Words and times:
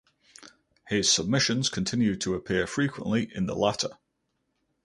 His 0.87 1.13
submissions 1.13 1.69
continue 1.69 2.15
to 2.15 2.33
appear 2.33 2.65
frequently 2.65 3.29
in 3.35 3.45
the 3.45 3.53
latter. 3.55 3.99